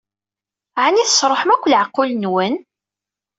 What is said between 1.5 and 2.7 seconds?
akk leɛqul-nwen?